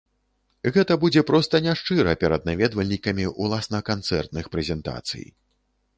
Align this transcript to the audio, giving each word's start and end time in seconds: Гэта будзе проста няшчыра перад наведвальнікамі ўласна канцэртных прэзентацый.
Гэта 0.77 0.95
будзе 1.03 1.21
проста 1.31 1.61
няшчыра 1.67 2.15
перад 2.25 2.49
наведвальнікамі 2.51 3.25
ўласна 3.45 3.85
канцэртных 3.91 4.45
прэзентацый. 4.57 5.25